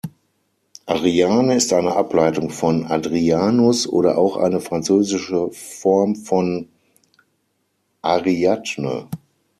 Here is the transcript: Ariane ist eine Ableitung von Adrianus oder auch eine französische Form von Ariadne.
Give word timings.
Ariane 0.87 1.53
ist 1.53 1.71
eine 1.73 1.95
Ableitung 1.95 2.49
von 2.49 2.87
Adrianus 2.87 3.85
oder 3.85 4.17
auch 4.17 4.35
eine 4.35 4.59
französische 4.59 5.51
Form 5.51 6.15
von 6.15 6.69
Ariadne. 8.01 9.07